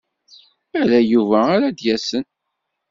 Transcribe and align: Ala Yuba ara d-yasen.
Ala 0.79 0.99
Yuba 1.11 1.39
ara 1.55 1.67
d-yasen. 1.77 2.25